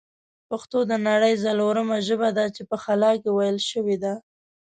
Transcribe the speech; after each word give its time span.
پښتو 0.49 0.79
د 0.89 0.91
نړۍ 1.07 1.33
ځلورمه 1.43 1.97
ژبه 2.07 2.29
ده 2.37 2.45
چې 2.55 2.61
په 2.69 2.75
خلا 2.83 3.11
کښې 3.21 3.29
ویل 3.35 3.57
شوې 3.71 3.97
ده 4.03 4.13